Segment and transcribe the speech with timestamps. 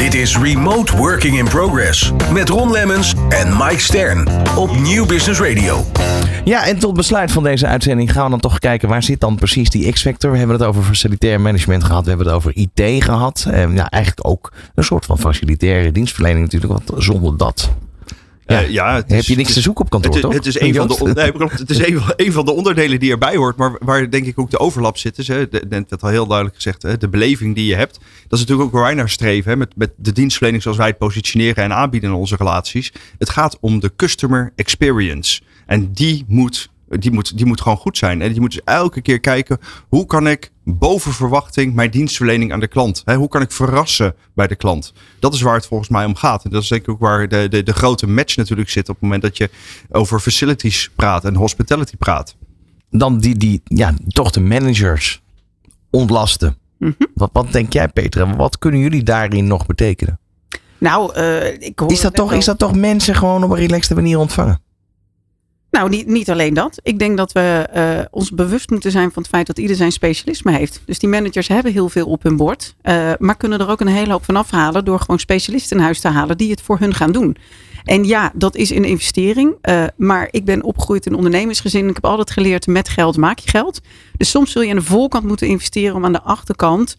[0.00, 5.40] Dit is Remote Working in Progress met Ron Lemmens en Mike Stern op Nieuw Business
[5.40, 5.84] Radio.
[6.44, 9.36] Ja, en tot besluit van deze uitzending gaan we dan toch kijken waar zit dan
[9.36, 10.30] precies die X-factor.
[10.30, 13.46] We hebben het over facilitair management gehad, we hebben het over IT gehad.
[13.50, 17.70] En ja, eigenlijk ook een soort van facilitaire dienstverlening natuurlijk, want zonder dat
[18.50, 20.32] ja, uh, ja heb je niks te zoeken op kantoor, het, toch?
[20.32, 23.36] Het is, een van, de, nee, het is een, een, van de onderdelen die erbij
[23.36, 25.18] hoort, maar waar denk ik ook de overlap zit.
[25.18, 27.92] Is, hè, werd al heel duidelijk gezegd, hè, de beleving die je hebt.
[28.28, 30.86] Dat is natuurlijk ook waar wij naar streven, hè, met, met de dienstverlening zoals wij
[30.86, 32.92] het positioneren en aanbieden in onze relaties.
[33.18, 35.40] Het gaat om de customer experience.
[35.66, 38.22] En die moet die moet, die moet gewoon goed zijn.
[38.22, 42.60] En die moet dus elke keer kijken, hoe kan ik boven verwachting mijn dienstverlening aan
[42.60, 43.02] de klant?
[43.04, 44.92] Hè, hoe kan ik verrassen bij de klant?
[45.18, 46.44] Dat is waar het volgens mij om gaat.
[46.44, 48.94] En dat is denk ik ook waar de, de, de grote match natuurlijk zit op
[48.94, 49.50] het moment dat je
[49.90, 52.36] over facilities praat en hospitality praat.
[52.90, 55.22] Dan die, die ja, toch de managers
[55.90, 56.56] ontlasten.
[56.78, 56.92] Mhm.
[57.14, 58.36] wat, wat denk jij, Petra?
[58.36, 60.18] Wat kunnen jullie daarin nog betekenen?
[60.78, 63.94] Nou, uh, ik hoor is, dat toch, is dat toch mensen gewoon op een relaxte
[63.94, 64.60] manier ontvangen?
[65.70, 66.80] Nou, niet, niet alleen dat.
[66.82, 69.92] Ik denk dat we uh, ons bewust moeten zijn van het feit dat ieder zijn
[69.92, 70.82] specialisme heeft.
[70.84, 72.74] Dus die managers hebben heel veel op hun bord.
[72.82, 76.00] Uh, maar kunnen er ook een hele hoop van afhalen door gewoon specialisten in huis
[76.00, 77.36] te halen die het voor hun gaan doen.
[77.84, 79.54] En ja, dat is een investering.
[79.62, 81.88] Uh, maar ik ben opgegroeid in ondernemersgezin.
[81.88, 83.80] Ik heb altijd geleerd met geld maak je geld.
[84.16, 86.96] Dus soms zul je aan de voorkant moeten investeren om aan de achterkant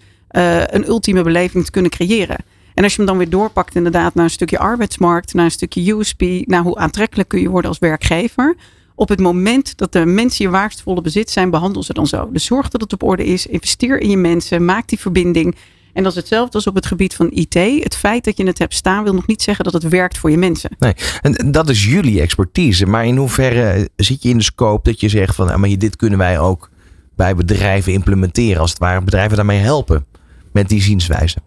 [0.67, 2.38] een ultieme beleving te kunnen creëren.
[2.73, 5.91] En als je hem dan weer doorpakt inderdaad naar een stukje arbeidsmarkt, naar een stukje
[5.91, 8.55] USP, naar hoe aantrekkelijk kun je worden als werkgever.
[8.95, 12.30] Op het moment dat de mensen je waardevolle bezit zijn, behandel ze dan zo.
[12.31, 13.47] Dus zorg dat het op orde is.
[13.47, 14.66] Investeer in je mensen.
[14.66, 15.55] Maak die verbinding.
[15.94, 17.53] En dat is hetzelfde als op het gebied van IT.
[17.83, 20.31] Het feit dat je het hebt staan wil nog niet zeggen dat het werkt voor
[20.31, 20.75] je mensen.
[20.80, 22.85] Nee, en dat is jullie expertise.
[22.85, 25.95] Maar in hoeverre zit je in de scope dat je zegt van, nou, maar dit
[25.95, 26.69] kunnen wij ook
[27.16, 28.61] bij bedrijven implementeren.
[28.61, 30.06] Als het ware bedrijven daarmee helpen
[30.52, 31.38] met die zienswijze.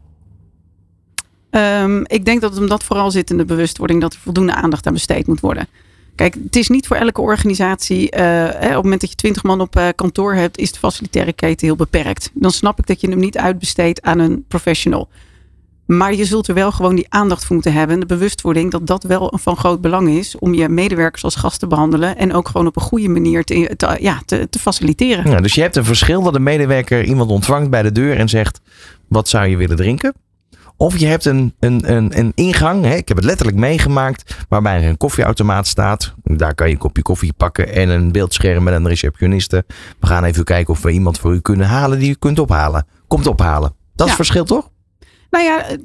[1.56, 4.55] Um, ik denk dat het hem dat vooral zit in de bewustwording dat er voldoende
[4.55, 5.69] aandacht aan besteed moet worden.
[6.14, 8.02] Kijk, het is niet voor elke organisatie.
[8.02, 10.78] Uh, hè, op het moment dat je twintig man op uh, kantoor hebt, is de
[10.78, 12.31] facilitaire keten heel beperkt.
[12.34, 15.09] Dan snap ik dat je hem niet uitbesteedt aan een professional.
[15.87, 17.94] Maar je zult er wel gewoon die aandacht voor moeten hebben.
[17.94, 20.38] En de bewustwording dat dat wel van groot belang is.
[20.38, 22.16] Om je medewerkers als gast te behandelen.
[22.16, 25.31] En ook gewoon op een goede manier te, te ja, te, te faciliteren.
[25.31, 28.28] Ja, dus je hebt een verschil dat een medewerker iemand ontvangt bij de deur en
[28.28, 28.60] zegt:
[29.09, 30.15] Wat zou je willen drinken?
[30.76, 34.82] Of je hebt een, een, een, een ingang, hè, ik heb het letterlijk meegemaakt, waarbij
[34.82, 36.14] er een koffieautomaat staat.
[36.22, 39.64] Daar kan je een kopje koffie pakken en een beeldscherm met een receptioniste.
[40.00, 42.86] We gaan even kijken of we iemand voor u kunnen halen die u kunt ophalen.
[43.08, 43.74] Komt ophalen.
[43.94, 44.16] Dat is Ja.
[44.16, 44.70] verschil toch?
[45.30, 45.76] Nou ja, eh,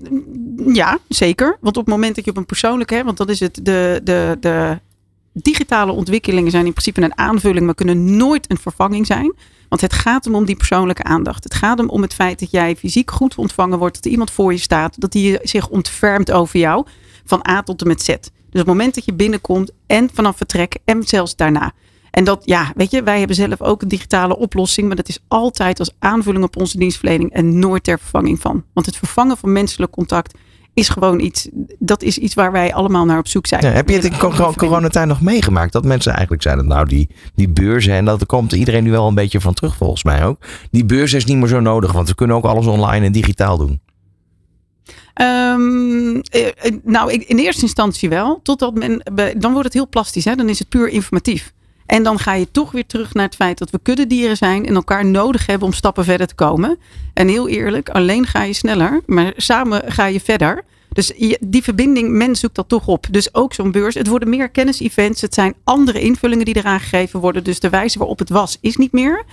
[0.74, 1.58] ja, zeker.
[1.62, 4.02] Want op het moment dat je op een persoonlijke, hè, want dat is het, de,
[4.04, 4.80] de, de
[5.34, 9.34] digitale ontwikkelingen zijn in principe een aanvulling, maar kunnen nooit een vervanging zijn.
[9.70, 11.44] Want het gaat hem om die persoonlijke aandacht.
[11.44, 14.32] Het gaat hem om het feit dat jij fysiek goed ontvangen wordt, dat er iemand
[14.32, 16.86] voor je staat, dat hij zich ontfermt over jou
[17.26, 18.08] van A tot en met Z.
[18.08, 21.74] Dus op het moment dat je binnenkomt en vanaf vertrek en zelfs daarna.
[22.12, 25.20] En dat, ja, weet je, wij hebben zelf ook een digitale oplossing, maar dat is
[25.28, 28.64] altijd als aanvulling op onze dienstverlening en nooit ter vervanging van.
[28.74, 30.38] Want het vervangen van menselijk contact
[30.80, 31.48] is gewoon iets,
[31.80, 33.64] dat is iets waar wij allemaal naar op zoek zijn.
[33.66, 35.74] Ja, heb je het in cor- coronatijd nog meegemaakt?
[35.74, 39.16] Dat mensen eigenlijk zeiden, nou die, die beurzen, en dat komt iedereen nu wel een
[39.16, 40.38] beetje van terug volgens mij ook.
[40.72, 43.58] Die beurs is niet meer zo nodig, want we kunnen ook alles online en digitaal
[43.58, 43.82] doen.
[45.14, 48.40] Eh, nou, ik- in eerste instantie wel.
[48.44, 49.02] Totdat men,
[49.38, 50.26] dan wordt het heel plastisch.
[50.26, 50.36] Hè?
[50.36, 51.54] Dan is het puur informatief.
[51.90, 54.76] En dan ga je toch weer terug naar het feit dat we kuddedieren zijn en
[54.76, 56.78] elkaar nodig hebben om stappen verder te komen.
[57.14, 60.64] En heel eerlijk, alleen ga je sneller, maar samen ga je verder.
[60.90, 63.06] Dus die verbinding, men zoekt dat toch op.
[63.12, 63.96] Dus ook zo'n beurs.
[63.96, 65.22] Het worden meer kennis-events.
[65.22, 67.44] Het zijn andere invullingen die eraan gegeven worden.
[67.44, 69.24] Dus de wijze waarop het was, is niet meer.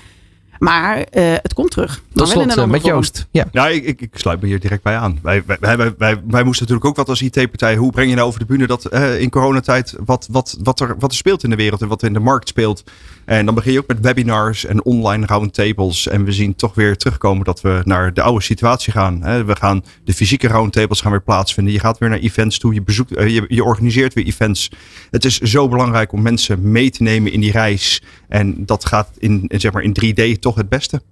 [0.59, 2.03] Maar eh, het komt terug.
[2.15, 2.85] In slot een eh, met.
[2.85, 3.27] Joost.
[3.31, 3.45] Ja.
[3.53, 5.19] Ja, ik, ik, ik sluit me hier direct bij aan.
[5.23, 7.77] Wij, wij, wij, wij, wij, wij moesten natuurlijk ook wat als IT-partij.
[7.77, 10.97] Hoe breng je nou over de bühne dat eh, in coronatijd wat, wat, wat, er,
[10.99, 12.85] wat er speelt in de wereld en wat er in de markt speelt.
[13.27, 16.09] En dan begin je ook met webinars en online roundtables.
[16.09, 19.21] En we zien toch weer terugkomen dat we naar de oude situatie gaan.
[19.47, 21.73] We gaan de fysieke roundtables gaan weer plaatsvinden.
[21.73, 22.75] Je gaat weer naar events toe.
[22.75, 24.71] Je, bezoekt, eh, je, organiseert weer events.
[25.11, 28.03] Het is zo belangrijk om mensen mee te nemen in die reis.
[28.29, 31.03] En dat gaat in, zeg maar in 3D toch het beste.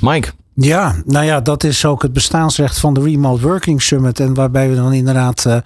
[0.00, 0.28] Mike.
[0.62, 4.20] Ja, nou ja, dat is ook het bestaansrecht van de Remote Working Summit.
[4.20, 5.56] En waarbij we dan inderdaad eh,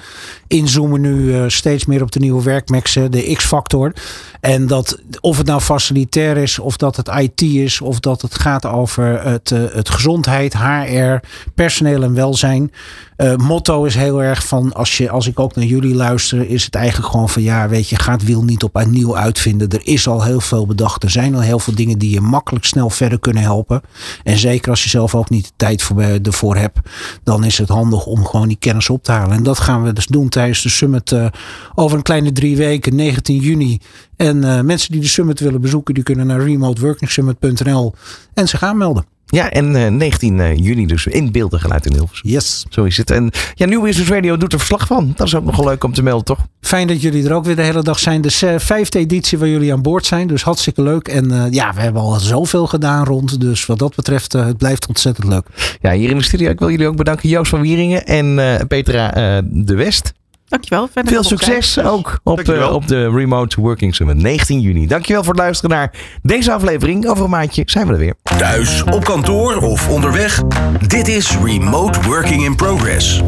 [0.46, 3.92] inzoomen nu eh, steeds meer op de nieuwe werkmexen, de X-factor.
[4.40, 8.34] En dat of het nou facilitair is, of dat het IT is, of dat het
[8.34, 11.14] gaat over het, eh, het gezondheid, HR,
[11.54, 12.72] personeel en welzijn.
[13.36, 16.74] Motto is heel erg van, als, je, als ik ook naar jullie luister, is het
[16.74, 19.68] eigenlijk gewoon van ja, weet je, ga het wiel niet op nieuw uitvinden.
[19.68, 21.02] Er is al heel veel bedacht.
[21.02, 23.82] Er zijn al heel veel dingen die je makkelijk snel verder kunnen helpen.
[24.22, 26.78] En zeker als je zelf ook niet de tijd voor, ervoor hebt,
[27.22, 29.36] dan is het handig om gewoon die kennis op te halen.
[29.36, 31.14] En dat gaan we dus doen tijdens de summit
[31.74, 33.80] over een kleine drie weken, 19 juni.
[34.16, 37.94] En mensen die de summit willen bezoeken, die kunnen naar remoteworkingsummit.nl
[38.34, 39.13] en zich aanmelden.
[39.34, 42.30] Ja, en uh, 19 juni dus in beeld geluid in Hilversum.
[42.30, 42.64] Yes.
[42.68, 43.10] Zo is het.
[43.10, 45.12] En ja, New Business Radio doet er verslag van.
[45.16, 46.38] Dat is ook nogal leuk om te melden, toch?
[46.60, 48.20] Fijn dat jullie er ook weer de hele dag zijn.
[48.20, 50.26] De vijfde editie waar jullie aan boord zijn.
[50.26, 51.08] Dus hartstikke leuk.
[51.08, 53.40] En uh, ja, we hebben al zoveel gedaan rond.
[53.40, 55.46] Dus wat dat betreft, het blijft ontzettend leuk.
[55.80, 56.50] Ja, hier in de studio.
[56.50, 57.28] Ik wil jullie ook bedanken.
[57.28, 59.10] Joost van Wieringen en Petra
[59.44, 60.12] de West.
[60.48, 60.88] Dankjewel.
[60.94, 64.86] Veel succes ook op, uh, op de Remote Working Summit 19 juni.
[64.86, 65.92] Dankjewel voor het luisteren naar
[66.22, 67.06] deze aflevering.
[67.08, 68.14] Over een maandje zijn we er weer.
[68.22, 70.42] Thuis, op kantoor of onderweg.
[70.86, 73.22] Dit is Remote Working in Progress.